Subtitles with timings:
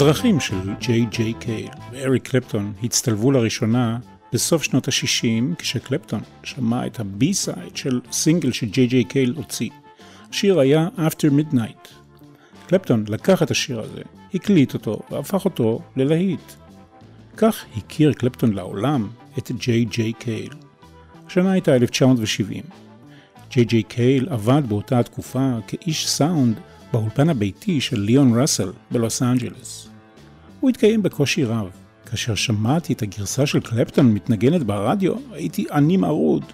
[0.00, 3.98] הדרכים של ג'יי ג'יי קייל ואריק קלפטון הצטלבו לראשונה
[4.32, 9.70] בסוף שנות ה-60 כשקלפטון שמע את ה B-side של סינגל שג'יי ג'יי קייל הוציא.
[10.30, 11.88] השיר היה After Midnight.
[12.66, 14.02] קלפטון לקח את השיר הזה,
[14.34, 16.52] הקליט אותו והפך אותו ללהיט.
[17.36, 20.52] כך הכיר קלפטון לעולם את ג'יי ג'יי קייל.
[21.26, 22.64] השנה הייתה 1970.
[23.50, 26.60] ג'יי ג'יי קייל עבד באותה התקופה כאיש סאונד
[26.92, 29.87] באולפן הביתי של ליאון ראסל בלוס אנג'לס.
[30.60, 31.70] הוא התקיים בקושי רב.
[32.10, 36.44] כאשר שמעתי את הגרסה של קלפטון מתנגנת ברדיו, הייתי עני מרוד.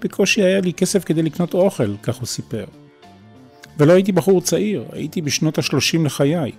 [0.00, 2.64] בקושי היה לי כסף כדי לקנות אוכל, כך הוא סיפר.
[3.78, 6.52] ולא הייתי בחור צעיר, הייתי בשנות ה-30 לחיי.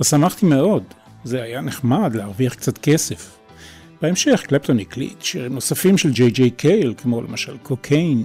[0.00, 0.82] ושמחתי מאוד,
[1.24, 3.38] זה היה נחמד להרוויח קצת כסף.
[4.02, 8.24] בהמשך קלפטון הקליט שירים נוספים של ג'יי ג'יי קייל, כמו למשל קוקיין,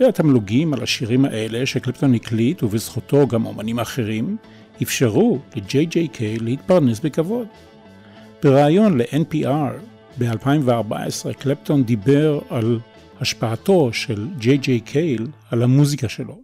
[0.00, 4.36] והתמלוגים על השירים האלה שקלפטון הקליט ובזכותו גם אומנים אחרים,
[4.82, 7.46] אפשרו ל-JJK להתפרנס בכבוד.
[8.42, 9.72] בריאיון ל-NPR
[10.18, 12.80] ב-2014 קלפטון דיבר על
[13.20, 14.28] השפעתו של
[14.84, 16.38] קייל על המוזיקה שלו.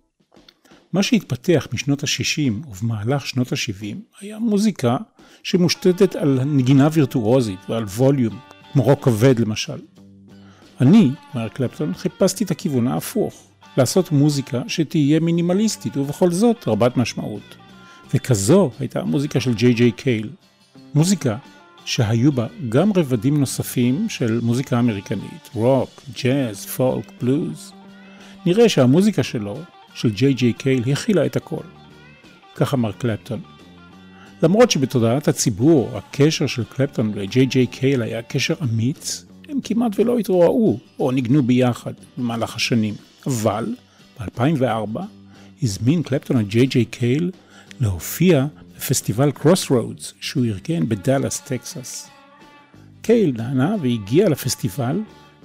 [0.92, 4.96] מה שהתפתח משנות ה-60 ובמהלך שנות ה-70 היה מוזיקה
[5.42, 8.39] שמושתתת על נגינה וירטואוזית ועל ווליום,
[8.73, 9.78] כמו רוק כבד למשל.
[10.80, 17.61] אני, אומר קלפטון, חיפשתי את הכיוון ההפוך, לעשות מוזיקה שתהיה מינימליסטית ובכל זאת רבת משמעות.
[18.14, 20.30] וכזו הייתה המוזיקה של ג'יי ג'יי קייל.
[20.95, 21.36] מוזיקה
[21.84, 27.72] שהיו בה גם רבדים נוספים של מוזיקה אמריקנית, רוק, ג'אז, פולק, בלוז.
[28.46, 29.58] נראה שהמוזיקה שלו,
[29.95, 31.64] של ג'יי ג'יי קייל, הכילה את הכל.
[32.55, 33.40] כך אמר קלפטון.
[34.42, 40.18] למרות שבתודעת הציבור הקשר של קלפטון וג'יי ג'יי קייל היה קשר אמיץ, הם כמעט ולא
[40.18, 42.95] התרועעו או ניגנו ביחד במהלך השנים.
[43.27, 43.74] אבל
[44.20, 45.01] ב-2004
[45.62, 47.30] הזמין קלפטון את ג'יי ג'יי קייל
[47.80, 48.46] להופיע
[48.77, 49.70] בפסטיבל Crossroads
[50.20, 52.10] שהוא ארגן בדאלאס, טקסס.
[53.02, 55.00] קייל נענה והגיע לפסטיבל,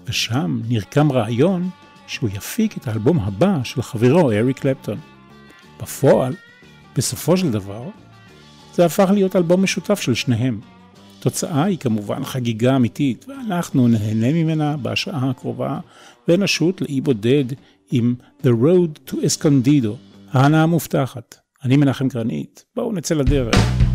[0.06, 1.70] ושם נרקם רעיון
[2.08, 5.00] שהוא יפיק את האלבום הבא של חברו אריק קלפטון.
[5.82, 6.34] בפועל,
[6.96, 7.84] בסופו של דבר,
[8.74, 10.60] זה הפך להיות אלבום משותף של שניהם.
[11.20, 15.80] התוצאה היא כמובן חגיגה אמיתית, ואנחנו נהנה ממנה בשעה הקרובה
[16.28, 17.46] ונשוט לאי בודד
[17.92, 19.90] עם The Road to Escondido,
[20.32, 21.47] ההנאה המובטחת.
[21.68, 23.87] אני מנחם גרנית, בואו נצא לדרך.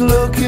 [0.00, 0.45] looking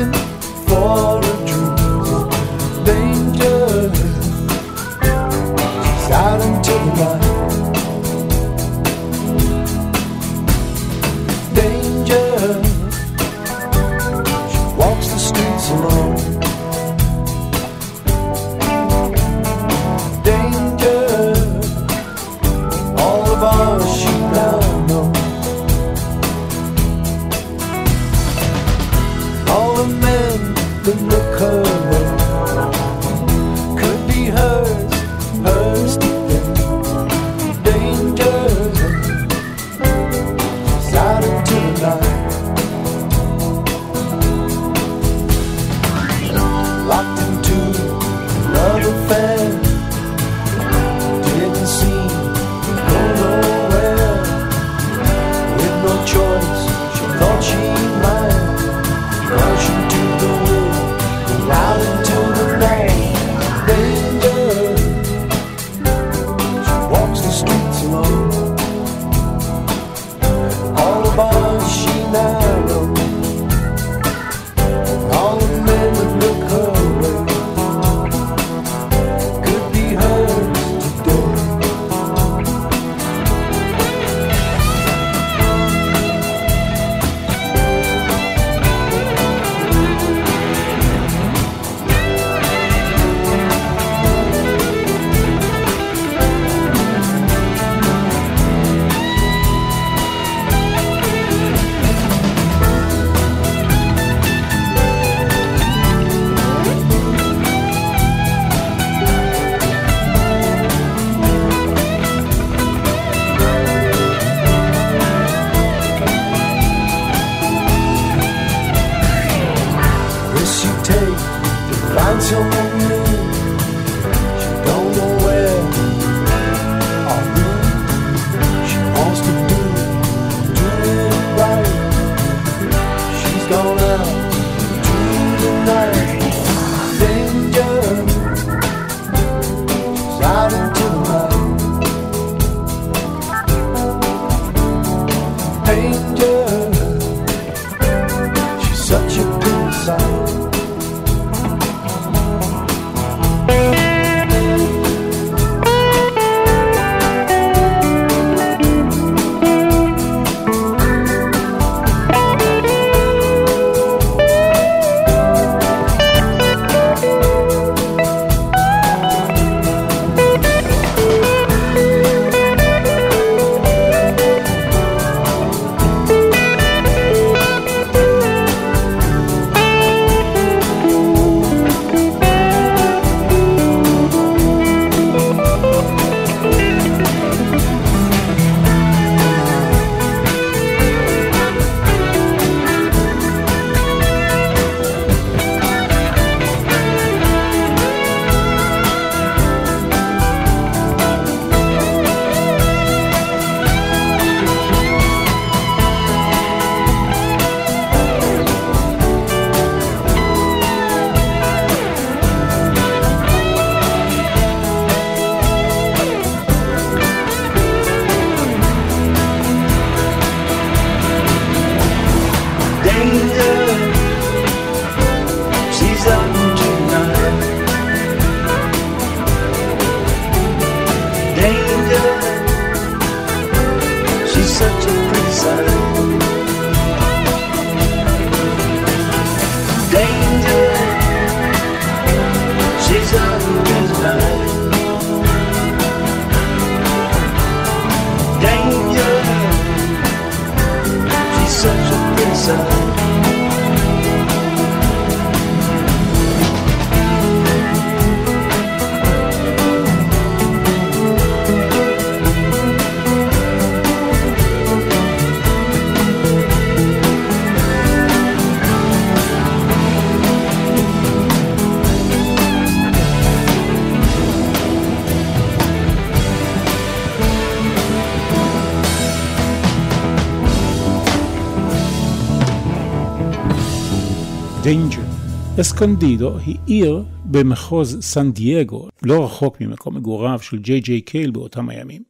[285.61, 291.69] אסקונדידו היא עיר במחוז סן דייגו, לא רחוק ממקום מגוריו של ג'יי ג'יי קייל באותם
[291.69, 292.03] הימים.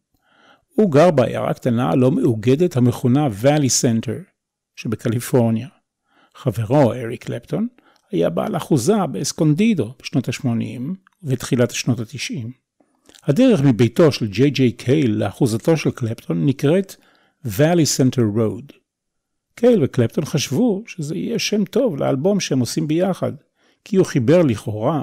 [0.75, 4.19] הוא גר בעיירה קטנה לא מאוגדת המכונה ואלי סנטר
[4.77, 5.69] שבקליפורניה.
[6.35, 7.67] חברו, אריק קלפטון,
[8.11, 10.81] היה בעל אחוזה באסקונדידו בשנות ה-80
[11.23, 12.49] ובתחילת שנות ה-90.
[13.25, 16.97] הדרך מביתו של ג'יי ג'יי קייל לאחוזתו של קלפטון נקראת
[17.47, 18.78] Valley Center Road.
[19.59, 23.33] קייל וקלפטון חשבו שזה יהיה שם טוב לאלבום שהם עושים ביחד,
[23.85, 25.03] כי הוא חיבר לכאורה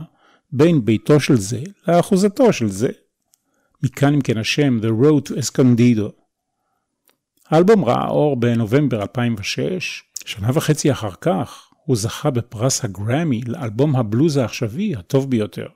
[0.51, 2.89] בין ביתו של זה לאחוזתו של זה.
[3.83, 6.11] מכאן אם כן השם The Road to Escondido.
[7.49, 14.37] האלבום ראה אור בנובמבר 2006, שנה וחצי אחר כך הוא זכה בפרס הגרמי לאלבום הבלוז
[14.37, 15.67] העכשווי הטוב ביותר.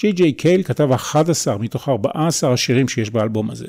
[0.00, 3.66] ג'יי ג'יי קייל כתב 11 מתוך 14 השירים שיש באלבום הזה.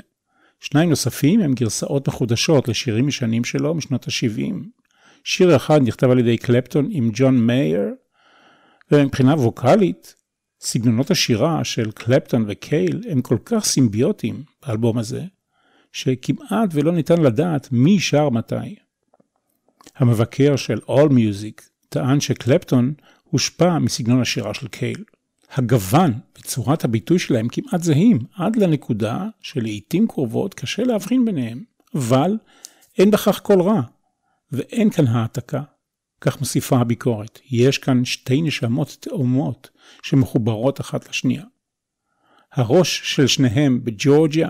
[0.60, 4.54] שניים נוספים הם גרסאות מחודשות לשירים ישנים שלו משנות ה-70.
[5.24, 7.94] שיר אחד נכתב על ידי קלפטון עם ג'ון מאייר,
[8.92, 10.16] ומבחינה ווקאלית,
[10.62, 15.24] סגנונות השירה של קלפטון וקייל הם כל כך סימביוטיים באלבום הזה,
[15.92, 18.76] שכמעט ולא ניתן לדעת מי שר מתי.
[19.96, 25.04] המבקר של All Music טען שקלפטון הושפע מסגנון השירה של קייל.
[25.51, 31.63] הגוון וצורת הביטוי שלהם כמעט זהים, עד לנקודה שלעיתים קרובות קשה להבחין ביניהם,
[31.96, 32.38] אבל
[32.98, 33.82] אין בכך כל רע,
[34.51, 35.62] ואין כאן העתקה.
[36.22, 39.70] כך מוסיפה הביקורת, יש כאן שתי נשמות תאומות
[40.04, 41.44] שמחוברות אחת לשנייה.
[42.54, 44.50] הראש של שניהם בג'ורג'יה,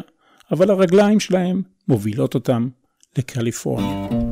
[0.52, 2.70] אבל הרגליים שלהם מובילות אותם
[3.18, 4.27] לקליפורניה.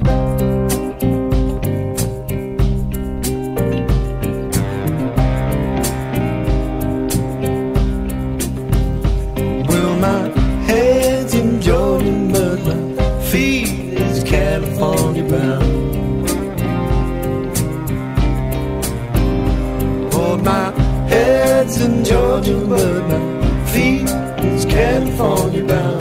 [24.38, 25.95] It's California bound.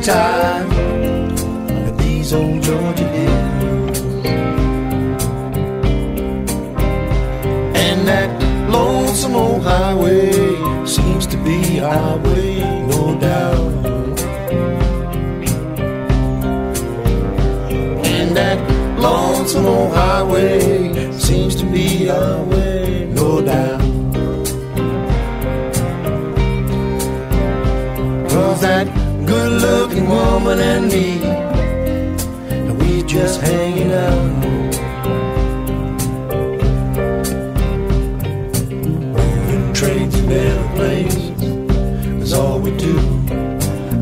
[0.00, 3.98] Is tired these old Georgia hills.
[7.76, 8.30] And that
[8.70, 10.32] lonesome old highway
[10.86, 13.86] seems to be our way, no doubt.
[18.06, 18.58] And that
[18.98, 22.49] lonesome old highway seems to be our way,
[30.50, 31.22] woman and me,
[32.50, 34.30] and we just hanging out.
[39.16, 41.14] Moving trains and airplanes
[42.22, 42.98] is all we do.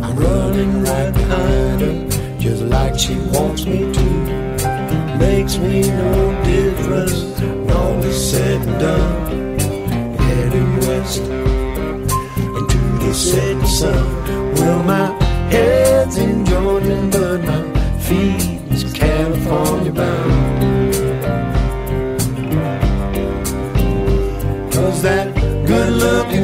[0.03, 4.09] I'm running right behind her, just like she wants me to.
[5.19, 9.59] Makes me no difference when all is said and done.
[10.19, 11.21] Heading west
[12.59, 14.18] into the setting sun.
[25.03, 25.35] That
[25.67, 26.38] good looking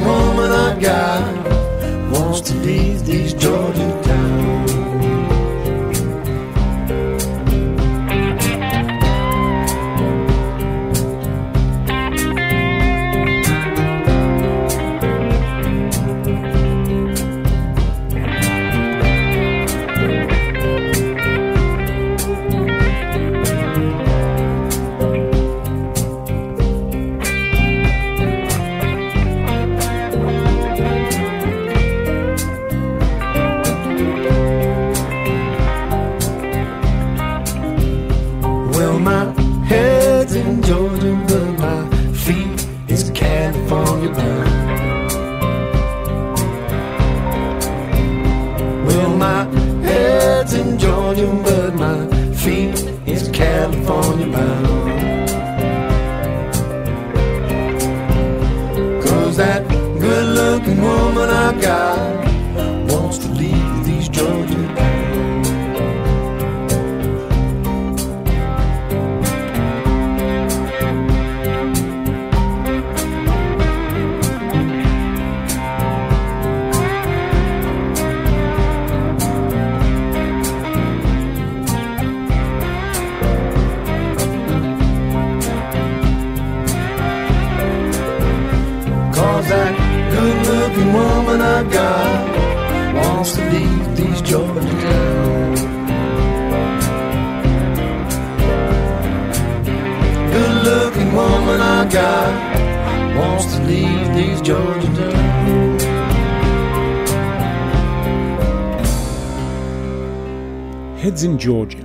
[111.04, 111.84] Heads in Georgia.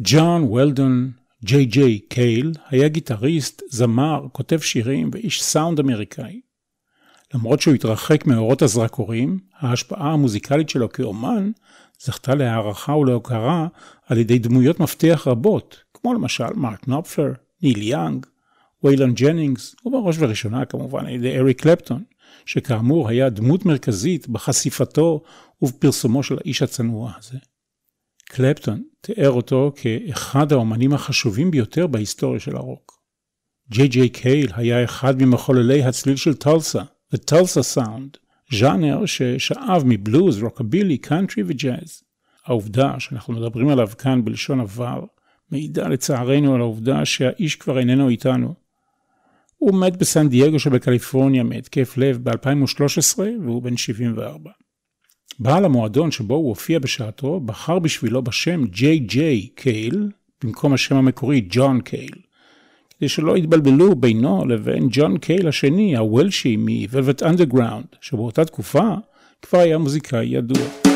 [0.00, 1.10] ג'ון וולדון
[1.44, 6.40] ג'יי ג'יי קייל היה גיטריסט, זמר, כותב שירים ואיש סאונד אמריקאי.
[7.34, 11.50] למרות שהוא התרחק מאורות הזרקורים, ההשפעה המוזיקלית שלו כאומן
[12.02, 13.66] זכתה להערכה ולהוקרה
[14.06, 17.32] על ידי דמויות מפתח רבות, כמו למשל מרק נופלר,
[17.62, 18.26] ניל יאנג,
[18.84, 22.04] ויילון ג'נינגס, ובראש ובראשונה כמובן על ידי אריק קלפטון,
[22.46, 25.22] שכאמור היה דמות מרכזית בחשיפתו
[25.62, 27.38] ובפרסומו של האיש הצנוע הזה.
[28.24, 33.00] קלפטון תיאר אותו כאחד האומנים החשובים ביותר בהיסטוריה של הרוק.
[33.70, 36.82] ג'יי ג'יי קייל היה אחד ממחוללי הצליל של טולסה,
[37.14, 38.18] The Tulsa Sound,
[38.52, 42.02] ז'אנר ששאב מבלוז, רוקבילי, קאנטרי וג'אז.
[42.46, 45.04] העובדה שאנחנו מדברים עליו כאן בלשון עבר,
[45.50, 48.54] מעידה לצערנו על העובדה שהאיש כבר איננו איתנו.
[49.56, 54.50] הוא מת בסן דייגו שבקליפורניה מהתקף לב ב-2013 והוא בן 74.
[55.38, 60.08] בעל המועדון שבו הוא הופיע בשעתו בחר בשבילו בשם ג'יי ג'יי קייל
[60.44, 62.14] במקום השם המקורי ג'ון קייל.
[62.98, 68.94] כדי שלא יתבלבלו בינו לבין ג'ון קייל השני, הוולשי מ-Velvet Underground, שבאותה תקופה
[69.42, 70.93] כבר היה מוזיקאי ידוע.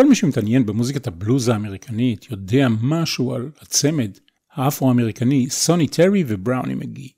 [0.00, 4.10] כל מי שמתעניין במוזיקת הבלוז האמריקנית יודע משהו על הצמד
[4.52, 7.12] האפרו-אמריקני סוני טרי ובראוני מגי.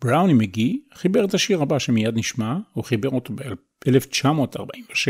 [0.00, 5.06] בראוני מגי חיבר את השיר הבא שמיד נשמע, הוא חיבר אותו ב-1946.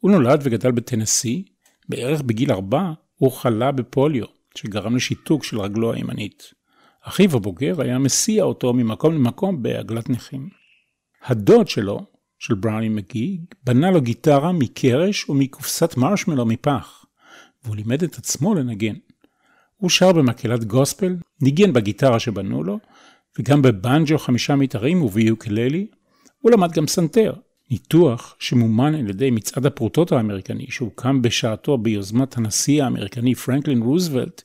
[0.00, 1.44] הוא נולד וגדל בטנסי,
[1.88, 6.52] בערך בגיל ארבע הוא חלה בפוליו, שגרם לשיתוק של רגלו הימנית.
[7.02, 10.48] אחיו הבוגר היה מסיע אותו ממקום למקום בעגלת נכים.
[11.24, 12.06] הדוד שלו,
[12.38, 17.04] של בראוני מגי, בנה לו גיטרה מקרש ומקופסת מרשמלו מפח,
[17.64, 18.94] והוא לימד את עצמו לנגן.
[19.76, 22.78] הוא שר במקהלת גוספל, ניגן בגיטרה שבנו לו,
[23.38, 25.86] וגם בבנג'ו חמישה מיתרים וביוקללי,
[26.40, 27.32] הוא למד גם פסנתר,
[27.70, 34.42] ניתוח שמומן על ידי מצעד הפרוטות האמריקני שהוקם בשעתו ביוזמת הנשיא האמריקני פרנקלין רוזוולט,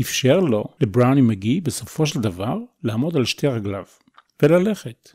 [0.00, 3.84] אפשר לו, לבראוני מגי, בסופו של דבר, לעמוד על שתי רגליו,
[4.42, 5.08] וללכת.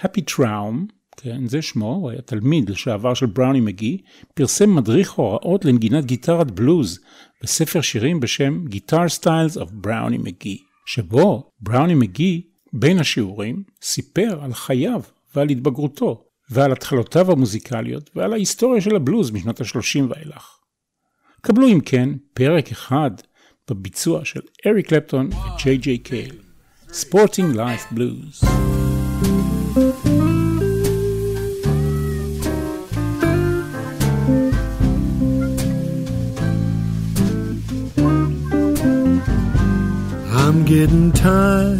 [0.00, 3.98] הפי טראום, כן, זה שמו, הוא היה תלמיד לשעבר של בראוני מגי,
[4.34, 7.00] פרסם מדריך הוראות לנגינת גיטרת בלוז
[7.42, 14.54] בספר שירים בשם Guitar Styles of בראוני מגי, שבו בראוני מגי, בין השיעורים, סיפר על
[14.54, 15.00] חייו
[15.34, 20.58] ועל התבגרותו, ועל התחלותיו המוזיקליות ועל ההיסטוריה של הבלוז משנות ה-30 ואילך.
[21.40, 23.10] קבלו אם כן פרק אחד
[23.70, 26.34] בביצוע של אריק קלפטון וג'יי ג'יי קייל,
[26.90, 28.87] Sporting Life Blues.
[40.48, 41.76] I'm getting tired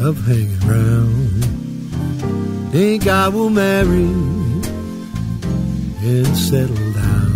[0.00, 1.44] of hanging around.
[2.72, 4.08] Think I will marry
[6.10, 7.32] and settle down.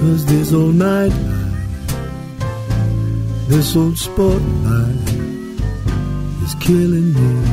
[0.00, 1.14] Cause this old night
[3.48, 5.12] this old sport life
[6.44, 7.50] is killing me.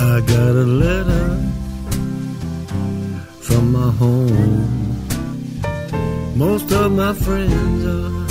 [0.00, 1.41] I got a letter
[3.52, 4.66] from my home.
[6.36, 8.26] Most of my friends are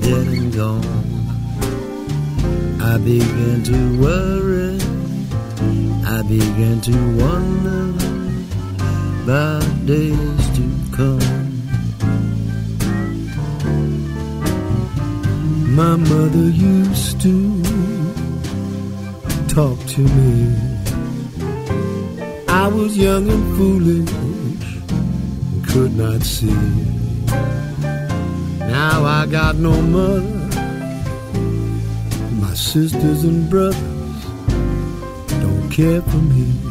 [0.00, 0.84] dead and gone.
[2.80, 4.78] I began to worry.
[6.16, 7.84] I began to wonder
[9.24, 10.64] about days to
[10.96, 11.38] come.
[15.78, 17.62] my mother used to
[19.46, 20.77] talk to me.
[22.60, 26.60] I was young and foolish, and could not see.
[28.58, 30.22] Now I got no mother,
[32.42, 34.24] my sisters and brothers
[35.40, 36.67] don't care for me.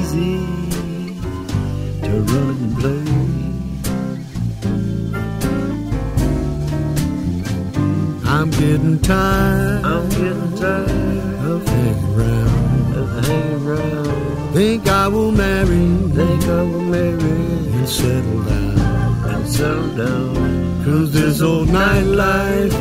[0.00, 0.36] Easy
[2.06, 3.28] to run and play.
[8.34, 9.84] I'm getting tired.
[9.84, 12.96] I'm getting tired of hanging around.
[13.00, 14.52] Of hanging around.
[14.54, 15.86] Think I will marry.
[16.18, 17.38] Think I will marry
[17.76, 18.78] and settle down.
[19.34, 20.84] And settle down.
[20.84, 22.72] Cause this old nightlife,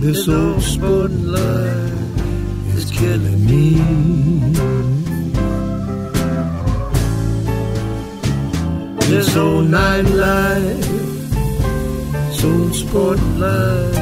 [0.00, 4.79] this old sporting life is killing me.
[9.14, 10.86] This old nightlife,
[12.28, 13.96] this old sport life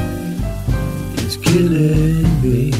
[1.26, 2.72] is killing me.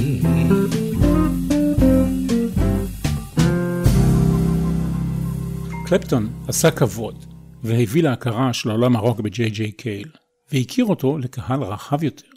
[5.87, 7.25] קלפטון עשה כבוד
[7.63, 10.09] והביא להכרה של עולם הרוק בג'יי ג'יי קייל,
[10.53, 12.29] והכיר אותו לקהל רחב יותר.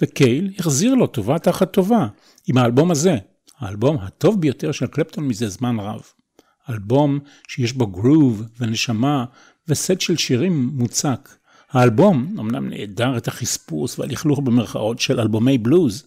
[0.00, 2.06] וקייל החזיר לו טובה תחת טובה
[2.48, 3.16] עם האלבום הזה,
[3.58, 6.02] האלבום הטוב ביותר של קלפטון מזה זמן רב.
[6.72, 9.24] אלבום שיש בו גרוב ונשמה
[9.68, 11.28] וסט של שירים מוצק.
[11.70, 16.06] האלבום אמנם נעדר את החספוס והלכלוך במרכאות של אלבומי בלוז.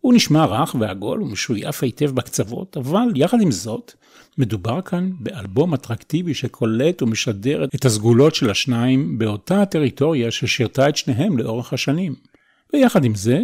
[0.00, 3.92] הוא נשמע רך ועגול ומשויף היטב בקצוות, אבל יחד עם זאת,
[4.38, 11.38] מדובר כאן באלבום אטרקטיבי שקולט ומשדר את הסגולות של השניים באותה הטריטוריה ששירתה את שניהם
[11.38, 12.14] לאורך השנים.
[12.72, 13.40] ויחד עם זה,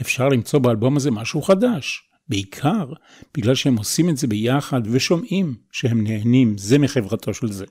[0.00, 2.02] אפשר למצוא באלבום הזה משהו חדש.
[2.28, 2.92] בעיקר
[3.36, 7.64] בגלל שהם עושים את זה ביחד ושומעים שהם נהנים זה מחברתו של זה.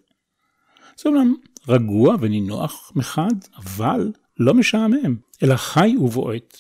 [0.98, 1.36] זה אומנם
[1.68, 6.58] רגוע ונינוח מחד, אבל לא משעמם, אלא חי ובועט.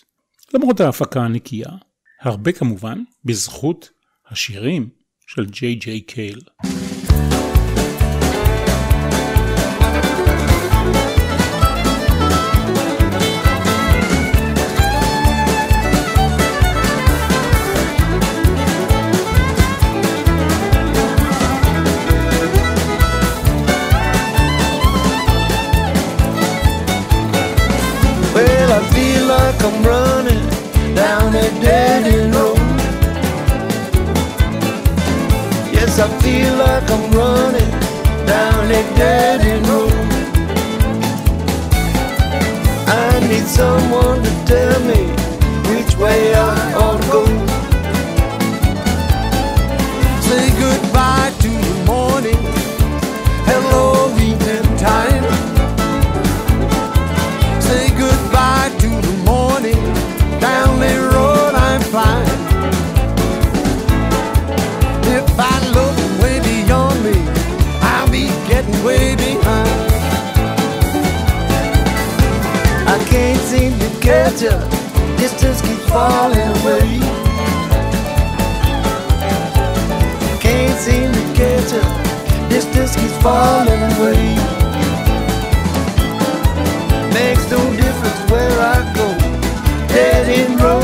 [0.53, 1.69] למרות ההפקה הנקייה,
[2.21, 3.89] הרבה כמובן בזכות
[4.27, 4.89] השירים
[5.27, 6.39] של ג'יי ג'יי קייל.
[43.55, 45.01] Someone to tell me
[45.69, 46.54] which way I
[74.37, 74.49] to
[75.17, 76.99] distance keeps falling away.
[80.41, 84.35] Can't seem to catch up, distance keeps falling away.
[87.13, 89.07] Makes no difference where I go
[89.87, 90.74] dead end road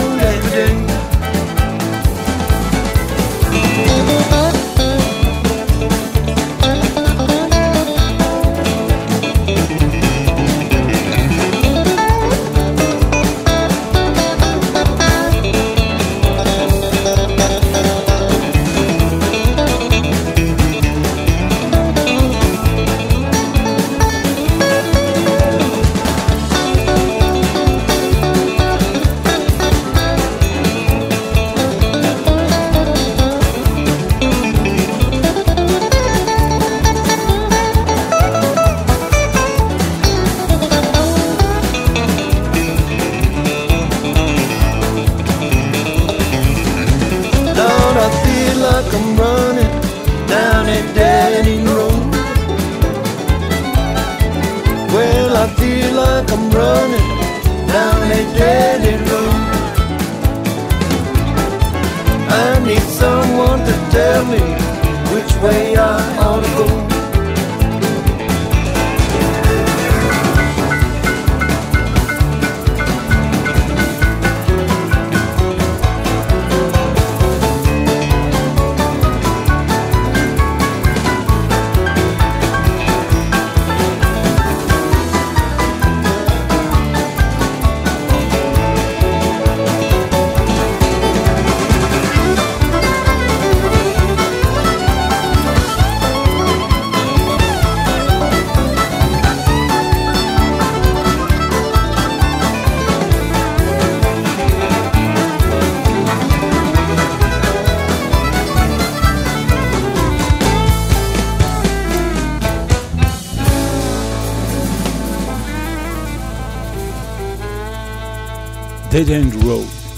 [119.02, 119.92] Dead End Road.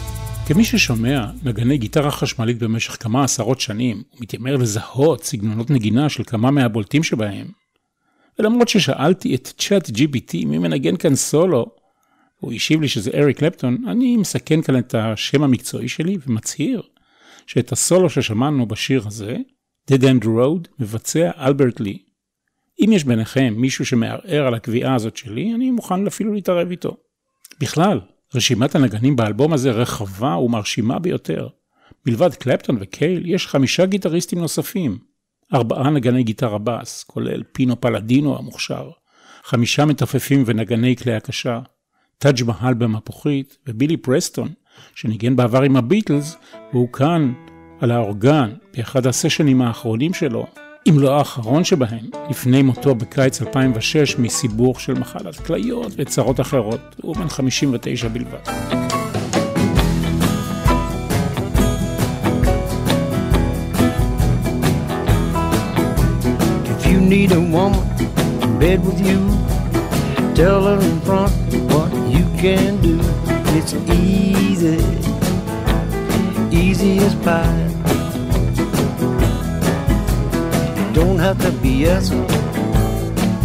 [0.47, 6.51] כמי ששומע נגני גיטרה חשמלית במשך כמה עשרות שנים, ומתיימר לזהות סגנונות נגינה של כמה
[6.51, 7.47] מהבולטים שבהם,
[8.39, 11.65] ולמרות ששאלתי את צ'אט GBT מי מנגן כאן סולו,
[12.39, 16.81] הוא השיב לי שזה אריק קלפטון, אני מסכן כאן את השם המקצועי שלי ומצהיר
[17.47, 19.37] שאת הסולו ששמענו בשיר הזה,
[19.91, 21.97] Dead End Road, מבצע אלברט לי.
[22.83, 26.97] אם יש ביניכם מישהו שמערער על הקביעה הזאת שלי, אני מוכן אפילו להתערב איתו.
[27.59, 27.99] בכלל,
[28.35, 31.47] רשימת הנגנים באלבום הזה רחבה ומרשימה ביותר.
[32.05, 34.97] מלבד קלפטון וקייל, יש חמישה גיטריסטים נוספים.
[35.53, 38.89] ארבעה נגני גיטרה בס, כולל פינו פלדינו המוכשר,
[39.43, 41.59] חמישה מתופפים ונגני כלי הקשה,
[42.17, 44.49] טאג' מהל במפוחית, ובילי פרסטון,
[44.95, 46.37] שניגן בעבר עם הביטלס,
[46.73, 47.33] והוא כאן,
[47.79, 50.45] על האורגן, באחד הסשנים האחרונים שלו,
[50.89, 57.15] אם לא האחרון שבהם, לפני מותו בקיץ 2006 מסיבוך של מחלת כליות וצרות אחרות, הוא
[57.15, 58.39] בן 59 בלבד.
[66.85, 67.83] You need a woman
[68.43, 69.19] in bed with you,
[70.35, 71.33] tell her in front
[71.71, 72.97] what you can do.
[73.57, 74.79] It's easy,
[76.51, 77.92] easy as pie.
[81.23, 82.09] Have to BS.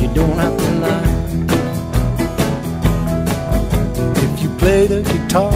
[0.00, 1.10] You don't have to lie.
[4.24, 5.52] If you play the guitar,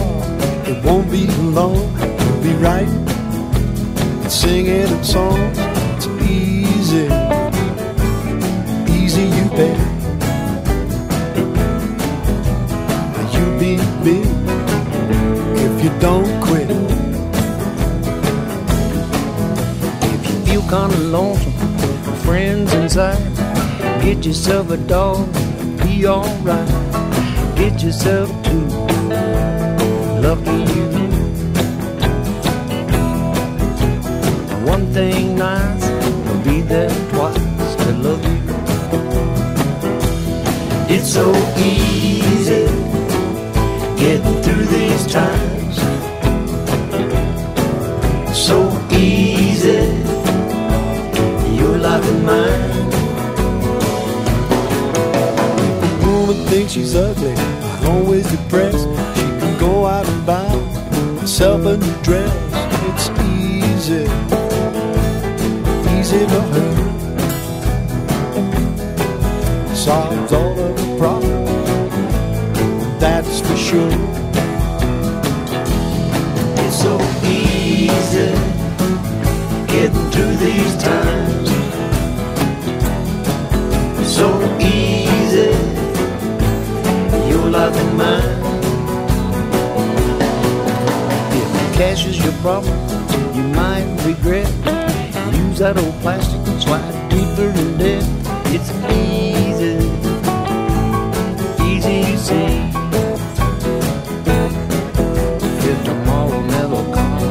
[0.65, 1.75] it won't be long.
[1.75, 3.05] You'll be writing
[4.23, 5.37] and singing a song.
[5.97, 7.07] It's easy,
[8.99, 9.77] easy you bet.
[13.33, 13.73] You'll be
[14.05, 14.27] big
[15.65, 16.69] if you don't quit.
[20.13, 21.92] If you feel kinda lonesome
[22.23, 23.35] friends inside.
[24.01, 25.31] Get yourself a dog,
[25.83, 26.67] be alright.
[27.55, 28.65] Get yourself two,
[30.25, 30.87] lucky you.
[34.65, 35.85] One thing nice,
[36.25, 38.39] will be there twice to love you.
[40.95, 42.65] It's so easy
[43.97, 45.52] getting through these times.
[56.73, 58.87] She's ugly, I'm always depressed.
[59.15, 60.49] She can go out and buy
[61.19, 62.33] herself a new dress.
[62.89, 64.05] It's easy,
[65.95, 66.71] easy for her.
[69.75, 71.79] Solves all of the problems,
[72.99, 73.93] that's for sure.
[76.63, 78.31] It's so easy
[79.67, 81.42] getting through these times.
[91.73, 92.77] Cash is your problem,
[93.35, 94.47] you might regret.
[95.33, 98.03] Use that old plastic and slide deeper in debt.
[98.55, 99.77] It's easy,
[101.63, 102.71] easy you see.
[105.69, 107.23] If tomorrow never comes,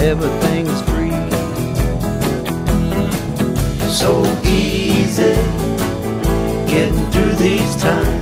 [0.00, 1.16] everything is free.
[3.90, 4.10] So
[4.44, 5.34] easy
[6.66, 8.15] getting through these times.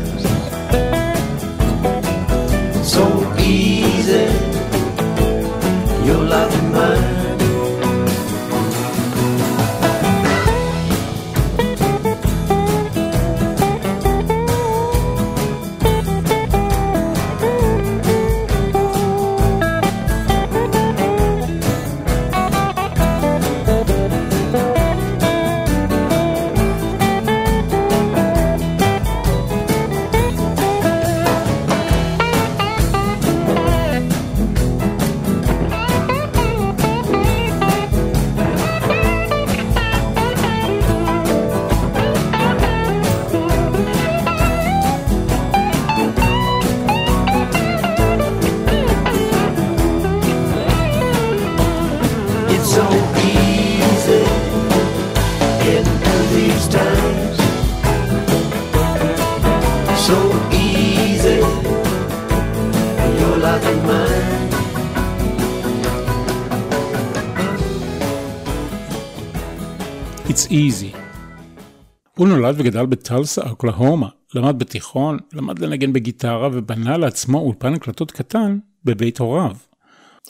[72.44, 79.18] נולד וגדל בטלסה, אוקלהומה, למד בתיכון, למד לנגן בגיטרה ובנה לעצמו אולפן הקלטות קטן בבית
[79.18, 79.56] הוריו.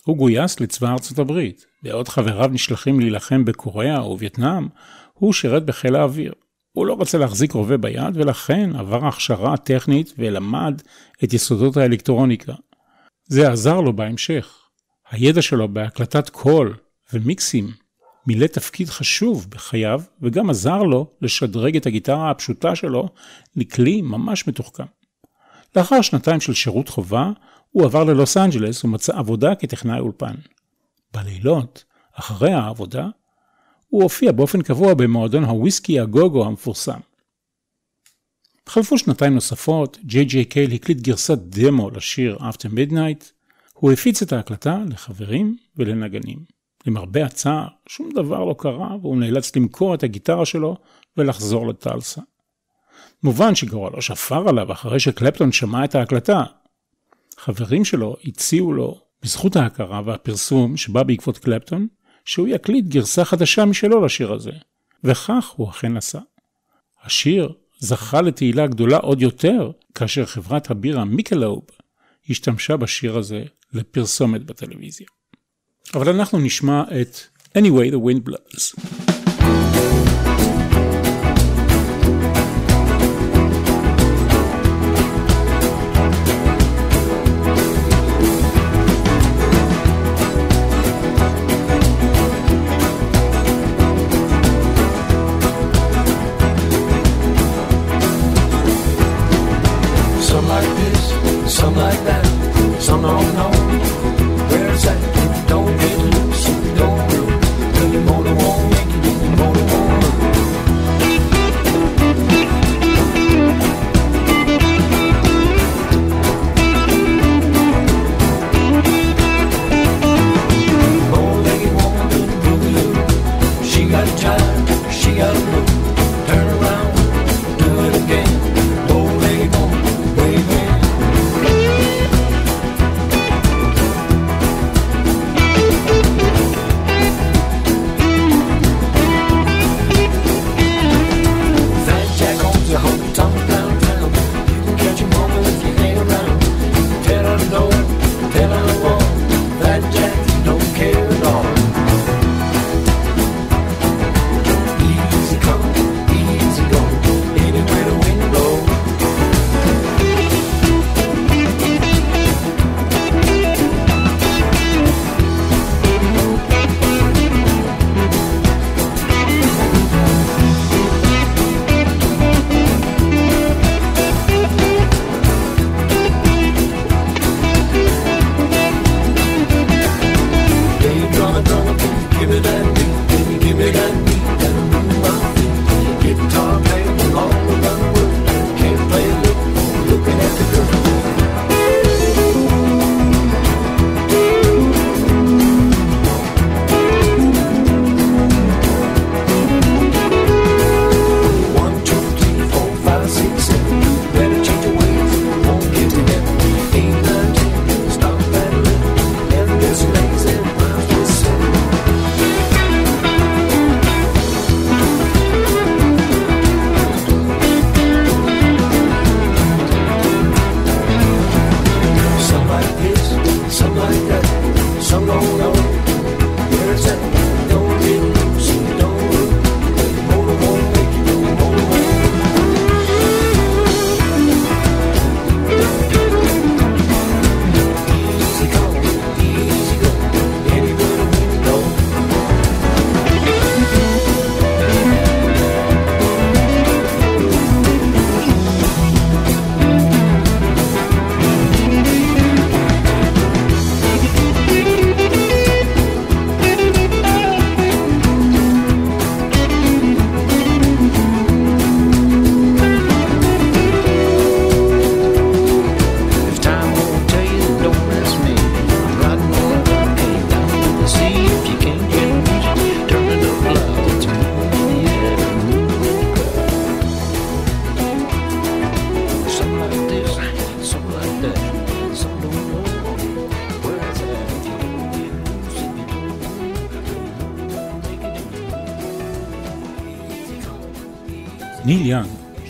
[0.05, 4.69] הוא גויס לצבא ארצות הברית, בעוד חבריו נשלחים להילחם בקוריאה ובווייטנאם,
[5.15, 6.33] הוא שירת בחיל האוויר.
[6.73, 10.83] הוא לא רוצה להחזיק רובה ביד ולכן עבר הכשרה טכנית ולמד
[11.25, 12.55] את יסודות האלקטרוניקה.
[13.27, 14.59] זה עזר לו בהמשך.
[15.11, 16.77] הידע שלו בהקלטת קול
[17.13, 17.71] ומיקסים
[18.27, 23.09] מילא תפקיד חשוב בחייו וגם עזר לו לשדרג את הגיטרה הפשוטה שלו
[23.57, 24.85] לכלי ממש מתוחכם.
[25.77, 27.31] לאחר שנתיים של שירות חובה,
[27.71, 30.35] הוא עבר ללוס אנג'לס ומצא עבודה כטכנאי אולפן.
[31.15, 33.09] בלילות, אחרי העבודה,
[33.89, 36.99] הוא הופיע באופן קבוע במועדון הוויסקי הגוגו המפורסם.
[38.67, 43.25] חלפו שנתיים נוספות, ג'יי ג'יי קייל הקליט גרסת דמו לשיר After Midnight,
[43.75, 46.54] הוא הפיץ את ההקלטה לחברים ולנגנים.
[46.87, 50.77] למרבה הצער, שום דבר לא קרה והוא נאלץ למכור את הגיטרה שלו
[51.17, 52.21] ולחזור לטלסה.
[53.23, 56.45] מובן שגורלו שפר עליו אחרי שקלפטון שמע את ההקלטה.
[57.39, 61.87] חברים שלו הציעו לו, בזכות ההכרה והפרסום שבא בעקבות קלפטון,
[62.25, 64.53] שהוא יקליט גרסה חדשה משלו לשיר הזה,
[65.05, 66.19] וכך הוא אכן עשה.
[67.05, 71.63] השיר זכה לתהילה גדולה עוד יותר כאשר חברת הבירה מיקלוב
[72.31, 75.07] השתמשה בשיר הזה לפרסומת בטלוויזיה.
[75.95, 77.21] אבל אנחנו נשמע את
[77.59, 78.75] Anyway the Wind Blows.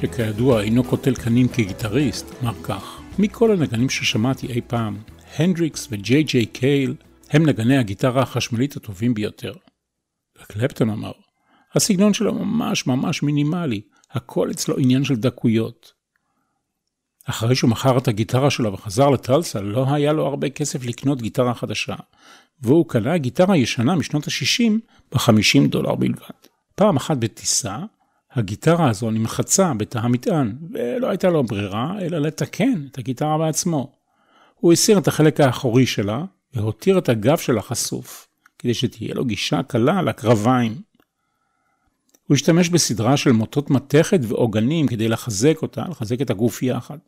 [0.05, 4.99] שכידוע אינו קוטל קנים כגיטריסט, אמר כך: מכל הנגנים ששמעתי אי פעם,
[5.37, 6.95] הנדריקס וג'יי ג'יי קייל
[7.31, 9.53] הם נגני הגיטרה החשמלית הטובים ביותר.
[10.43, 11.13] וקלפטון אמר,
[11.75, 13.81] הסגנון שלו ממש ממש מינימלי,
[14.11, 15.93] הכל אצלו עניין של דקויות.
[17.25, 21.55] אחרי שהוא מכר את הגיטרה שלו וחזר לטלסה, לא היה לו הרבה כסף לקנות גיטרה
[21.55, 21.97] חדשה,
[22.63, 24.73] והוא קנה גיטרה ישנה משנות ה-60
[25.13, 26.45] ב-50 דולר בלבד.
[26.75, 27.79] פעם אחת בטיסה,
[28.35, 33.93] הגיטרה הזו נמחצה בתא המטען, ולא הייתה לו ברירה אלא לתקן את הגיטרה בעצמו.
[34.55, 36.25] הוא הסיר את החלק האחורי שלה,
[36.55, 38.29] והותיר את הגב שלה חשוף,
[38.59, 40.75] כדי שתהיה לו גישה קלה לקרביים.
[42.27, 46.99] הוא השתמש בסדרה של מוטות מתכת ועוגנים כדי לחזק אותה, לחזק את הגוף יחד.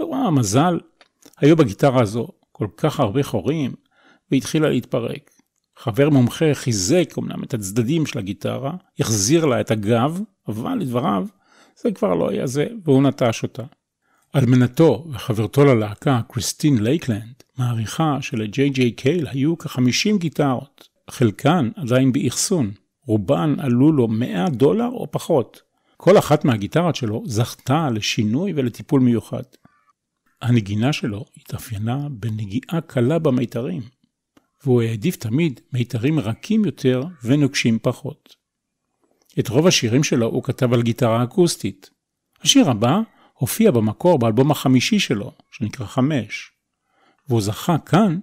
[0.00, 0.80] לא רע מזל,
[1.38, 3.72] היו בגיטרה הזו כל כך הרבה חורים,
[4.30, 5.30] והתחילה להתפרק.
[5.76, 10.20] חבר מומחה חיזק אמנם את הצדדים של הגיטרה, החזיר לה את הגב,
[10.50, 11.26] אבל לדבריו,
[11.82, 13.62] זה כבר לא היה זה, והוא נטש אותה.
[14.36, 22.70] אלמנתו וחברתו ללהקה, קריסטין לייקלנד, מעריכה שלג'יי ג'יי קייל היו כ-50 גיטרות, חלקן עדיין באחסון,
[23.06, 25.62] רובן עלו לו 100 דולר או פחות.
[25.96, 29.42] כל אחת מהגיטרות שלו זכתה לשינוי ולטיפול מיוחד.
[30.42, 33.82] הנגינה שלו התאפיינה בנגיעה קלה במיתרים,
[34.64, 38.39] והוא העדיף תמיד מיתרים רכים יותר ונוקשים פחות.
[39.40, 41.90] את רוב השירים שלו הוא כתב על גיטרה אקוסטית.
[42.42, 42.98] השיר הבא
[43.34, 46.50] הופיע במקור באלבום החמישי שלו, שנקרא חמש,
[47.28, 48.18] והוא זכה כאן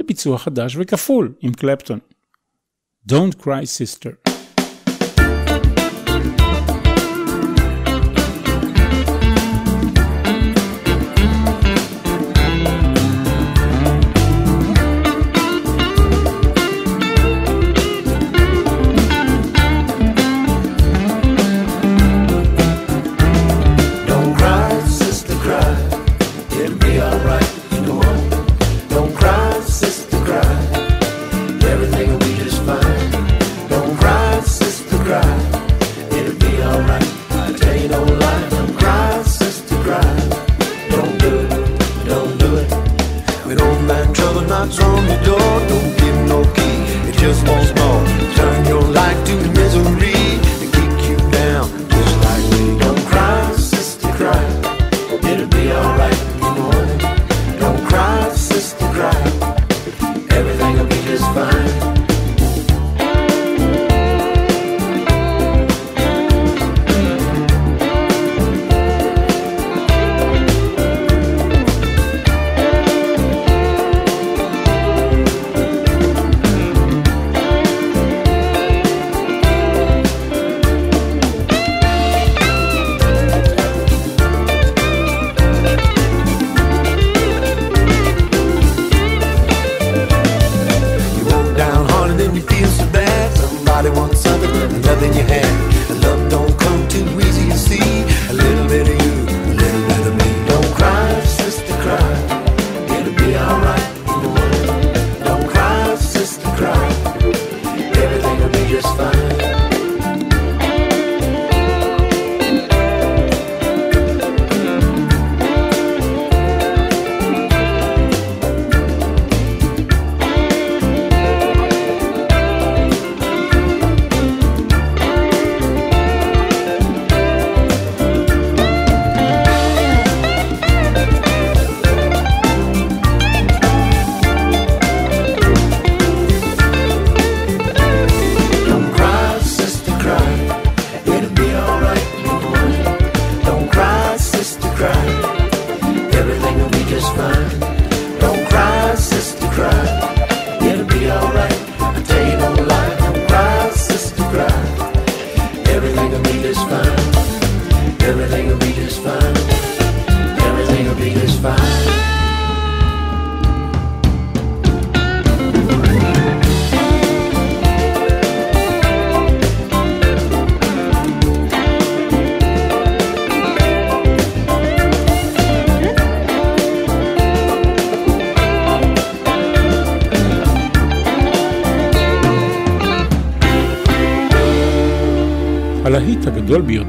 [0.00, 1.98] לביצוע חדש וכפול עם קלפטון.
[3.12, 4.25] Don't Cry Sister.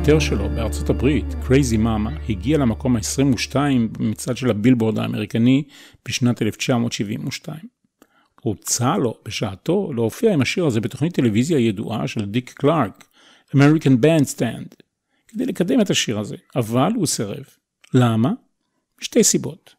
[0.08, 3.56] ביותר שלו בארצות הברית, Crazy Mama, הגיע למקום ה-22
[3.92, 5.64] במצעד של הבילבורד האמריקני
[6.08, 7.58] בשנת 1972.
[8.42, 13.06] הוצע לו בשעתו להופיע עם השיר הזה בתוכנית טלוויזיה ידועה של דיק קלארק,
[13.56, 14.76] American Bandstand,
[15.28, 17.46] כדי לקדם את השיר הזה, אבל הוא סירב.
[17.94, 18.32] למה?
[19.02, 19.76] משתי סיבות.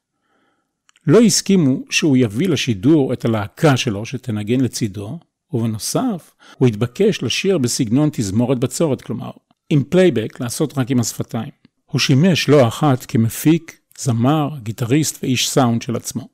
[1.06, 5.18] לא הסכימו שהוא יביא לשידור את הלהקה שלו שתנגן לצידו,
[5.52, 9.30] ובנוסף, הוא התבקש לשיר בסגנון תזמורת בצורת, כלומר,
[9.70, 11.50] עם פלייבק לעשות רק עם השפתיים.
[11.84, 16.28] הוא שימש לא אחת כמפיק, זמר, גיטריסט ואיש סאונד של עצמו.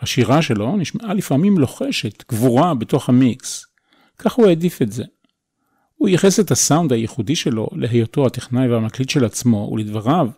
[0.00, 3.66] השירה שלו נשמעה לפעמים לוחשת, קבורה בתוך המיקס.
[4.18, 5.04] כך הוא העדיף את זה.
[5.94, 10.28] הוא ייחס את הסאונד הייחודי שלו להיותו הטכנאי והמקליט של עצמו, ולדבריו,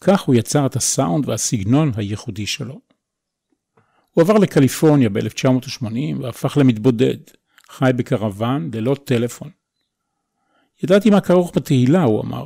[0.00, 2.80] כך הוא יצר את הסאונד והסגנון הייחודי שלו.
[4.10, 7.16] הוא עבר לקליפורניה ב-1980 והפך למתבודד,
[7.68, 9.50] חי בקרוון ללא טלפון.
[10.84, 12.44] ידעתי מה כרוך בתהילה, הוא אמר.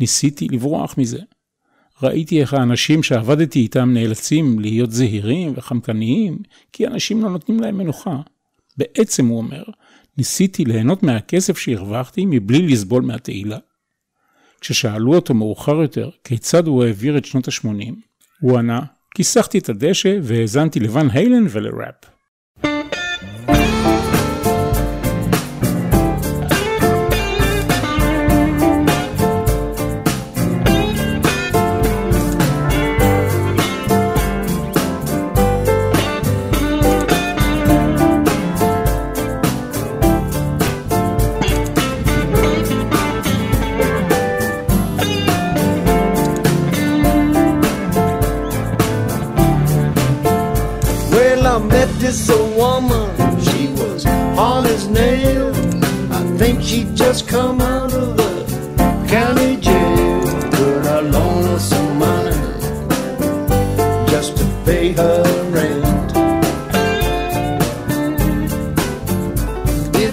[0.00, 1.18] ניסיתי לברוח מזה.
[2.02, 6.38] ראיתי איך האנשים שעבדתי איתם נאלצים להיות זהירים וחמקניים,
[6.72, 8.16] כי אנשים לא נותנים להם מנוחה.
[8.76, 9.62] בעצם, הוא אומר,
[10.18, 13.58] ניסיתי ליהנות מהכסף שהרווחתי מבלי לסבול מהתהילה.
[14.60, 17.94] כששאלו אותו מאוחר יותר כיצד הוא העביר את שנות ה-80,
[18.40, 18.80] הוא ענה,
[19.14, 21.94] כיסחתי את הדשא והאזנתי לוואן היילן ולראפ.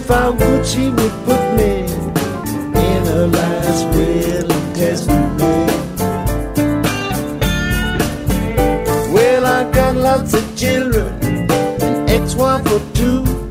[0.09, 5.99] If I would, would put me in her last will and testament.
[9.11, 11.11] Well, I got lots of children
[12.07, 13.46] ex-wife or two.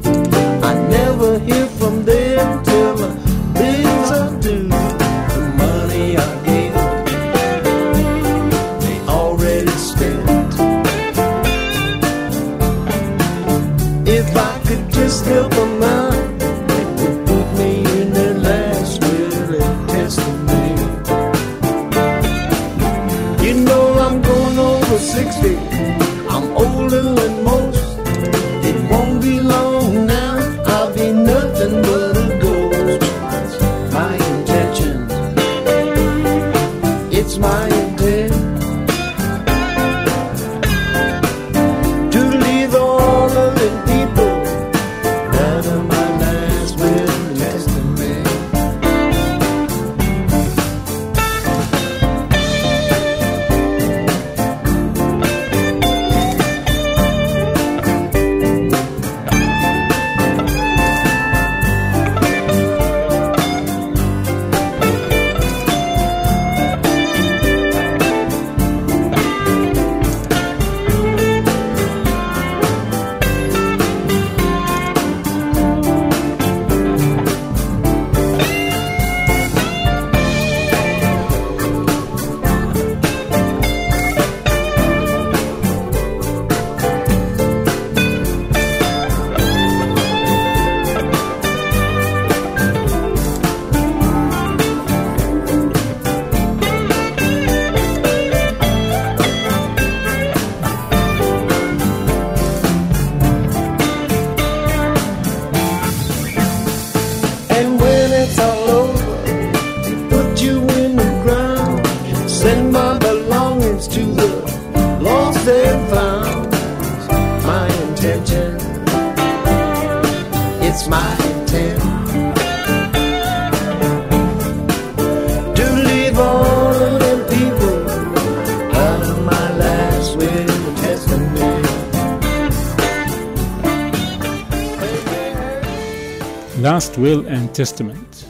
[136.96, 138.24] Will and Testament.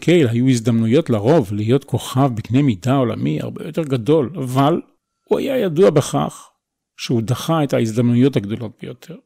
[0.00, 4.80] קייל היו הזדמנויות לרוב להיות כוכב בקנה מידה עולמי הרבה יותר גדול, אבל
[5.28, 6.50] הוא היה ידוע בכך
[6.96, 9.16] שהוא דחה את ההזדמנויות הגדולות ביותר.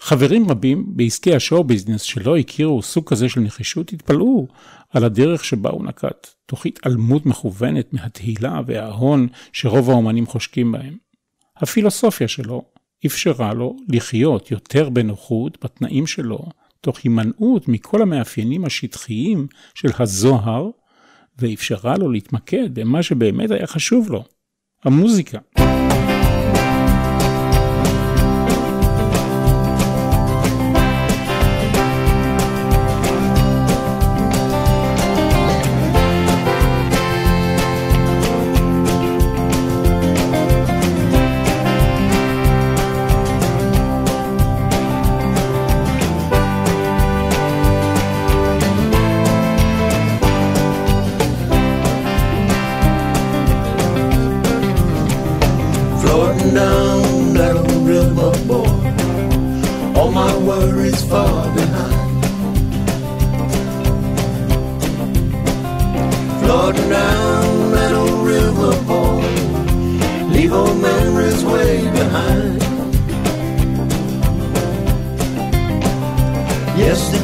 [0.00, 4.46] חברים רבים בעסקי השואו ביזנס שלא הכירו סוג כזה של נחישות התפלאו
[4.90, 10.96] על הדרך שבה הוא נקט, תוך התעלמות מכוונת מהתהילה וההון שרוב האומנים חושקים בהם.
[11.56, 12.62] הפילוסופיה שלו
[13.06, 16.38] אפשרה לו לחיות יותר בנוחות בתנאים שלו,
[16.84, 20.70] תוך הימנעות מכל המאפיינים השטחיים של הזוהר
[21.38, 24.24] ואפשרה לו להתמקד במה שבאמת היה חשוב לו,
[24.84, 25.38] המוזיקה.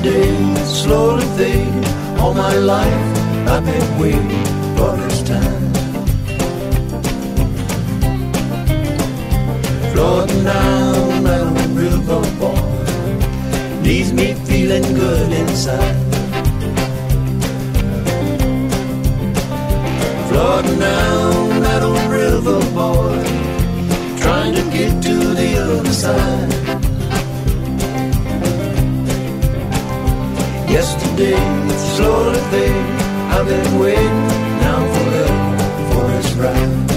[0.03, 1.85] days slowly fade.
[2.19, 4.45] All my life I've been waiting
[4.77, 5.73] for this time.
[9.93, 11.39] Floating down a
[11.81, 12.85] riverboard
[13.85, 15.97] leaves me feeling good inside.
[20.29, 23.25] Floating down that old river boy,
[24.23, 26.70] trying to get to the other side.
[31.21, 31.37] day,
[31.97, 32.87] slowly fade.
[33.35, 34.21] I've been waiting
[34.65, 36.90] now forever for this ride.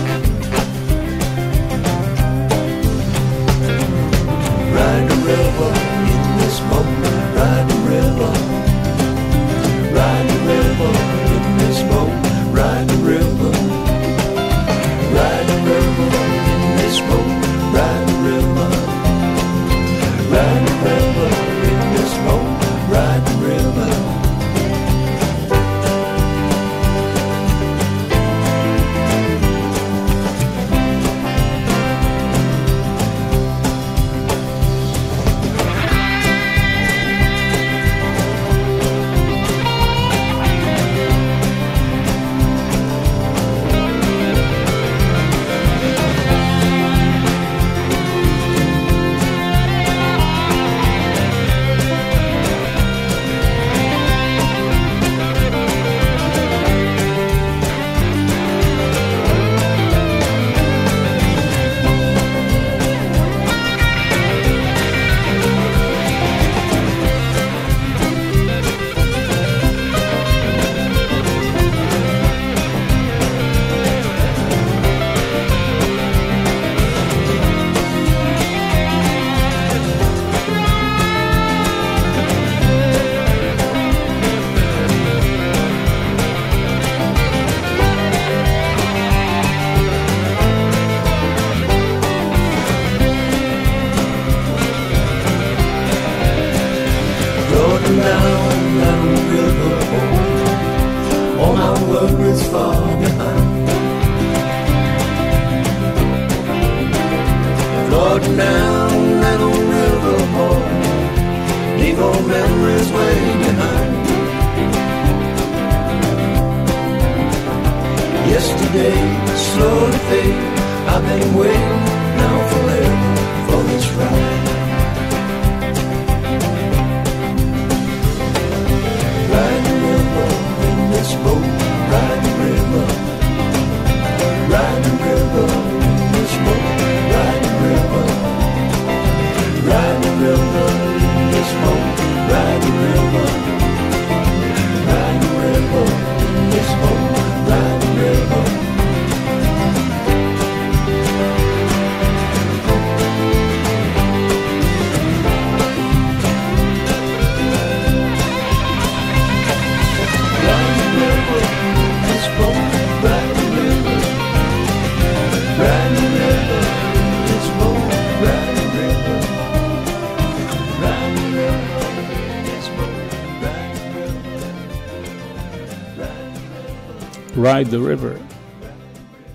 [177.44, 178.18] The River.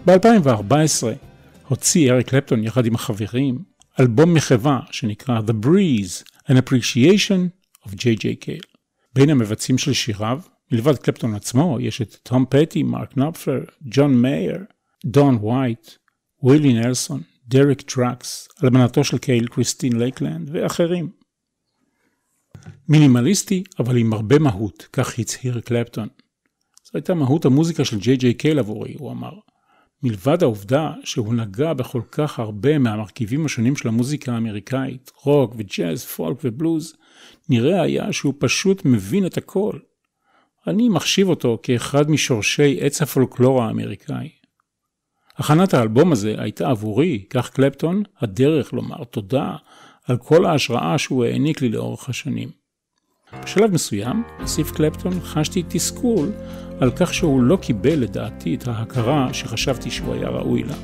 [0.07, 1.07] ב-2014
[1.69, 3.59] הוציא אריק קלפטון יחד עם החברים
[4.01, 7.49] אלבום מחווה שנקרא The Breeze, an Appreciation
[7.87, 8.37] of J.J.
[8.41, 8.61] Cale.
[9.15, 10.41] בין המבצעים של שיריו,
[10.73, 14.59] מלבד קלפטון עצמו, יש את תום פטי, מרק נופלר, ג'ון מאייר,
[15.05, 15.91] דון וייט,
[16.43, 21.11] ווילי נלסון, דריק טראקס, אלמנתו של קייל קריסטין לייקלנד ואחרים.
[22.89, 26.09] מינימליסטי, אבל עם הרבה מהות, כך הצהיר קלפטון.
[26.93, 29.33] זו הייתה מהות המוזיקה של ג'יי ג'יי קייל עבורי, הוא אמר.
[30.03, 36.37] מלבד העובדה שהוא נגע בכל כך הרבה מהמרכיבים השונים של המוזיקה האמריקאית, רוק וג'אז, פולק
[36.45, 36.95] ובלוז,
[37.49, 39.79] נראה היה שהוא פשוט מבין את הכל.
[40.67, 44.29] אני מחשיב אותו כאחד משורשי עץ הפולקלור האמריקאי.
[45.37, 49.57] הכנת האלבום הזה הייתה עבורי, כך קלפטון, הדרך לומר תודה
[50.05, 52.49] על כל ההשראה שהוא העניק לי לאורך השנים.
[53.43, 56.33] בשלב מסוים, הוסיף קלפטון, חשתי תסכול
[56.81, 60.75] על כך שהוא לא קיבל לדעתי את ההכרה שחשבתי שהוא היה ראוי לה.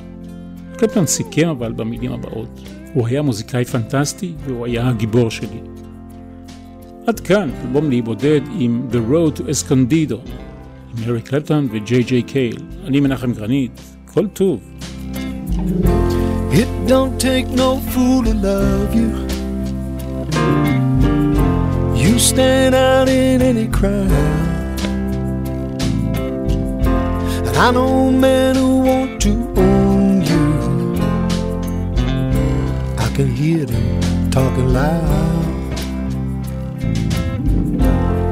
[0.77, 2.61] קלפטון סיכם אבל במילים הבאות,
[2.93, 5.61] הוא היה מוזיקאי פנטסטי והוא היה הגיבור שלי.
[7.07, 10.29] עד כאן אלבום לי בודד עם The Road to Escondido,
[10.99, 12.57] עם ארי קלפטון וג'יי ג'יי קייל.
[12.85, 14.61] אני מנחם גרנית, כל טוב.
[16.53, 19.11] It don't take no fool to love you.
[22.03, 24.54] You stand out in any crowd.
[27.57, 30.97] I know men who want to own you.
[32.99, 35.45] I can hear them talking loud.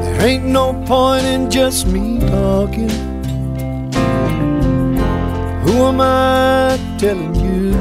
[0.02, 2.90] There ain't no point in just me talking.
[5.64, 7.72] Who am I telling you?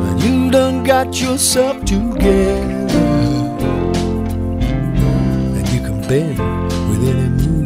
[0.00, 2.88] When you done got yourself together,
[5.56, 6.38] and you can bend
[6.90, 7.57] with any move.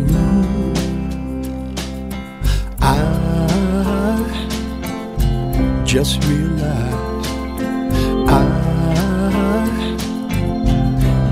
[5.93, 7.27] Just realized,
[8.27, 8.41] I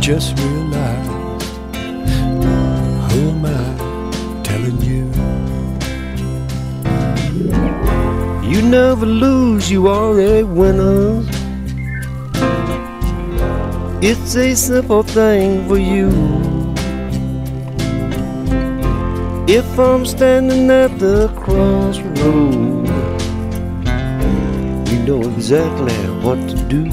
[0.02, 1.44] just realized,
[3.11, 3.48] who am I
[4.44, 5.06] telling you?
[8.50, 11.22] You never lose, you are a winner.
[14.02, 16.11] It's a simple thing for you.
[19.48, 22.80] If I'm standing at the crossroad,
[24.91, 26.91] you know exactly what to do.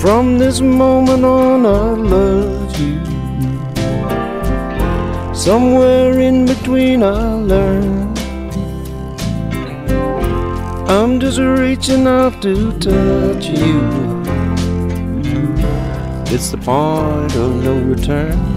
[0.00, 2.96] From this moment on, I love you.
[5.34, 8.14] Somewhere in between, I learn.
[10.88, 13.80] I'm just reaching out to touch you.
[16.34, 18.55] It's the point of no return.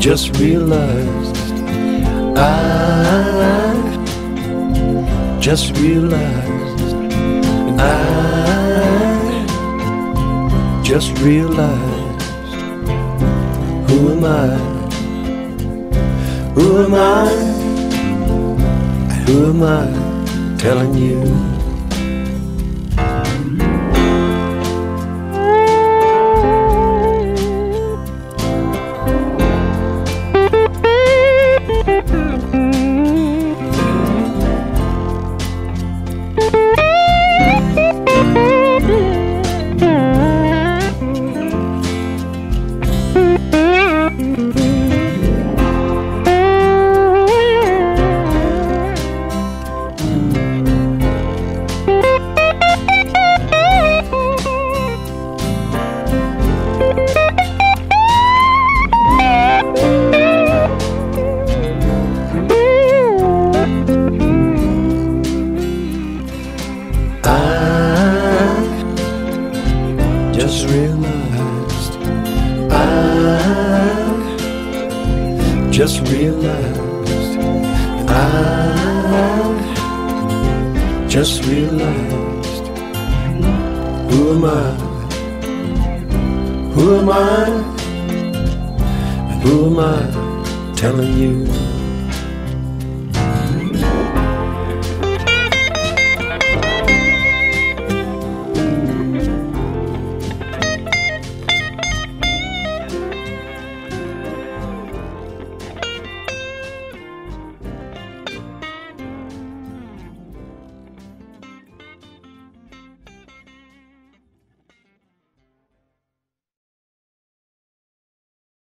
[0.00, 1.36] Just realized.
[2.34, 2.48] I
[5.38, 6.94] just realized.
[7.78, 7.92] I
[10.82, 12.22] just realized.
[13.90, 14.56] Who am I?
[16.54, 17.28] Who am I?
[19.26, 21.49] Who am I telling you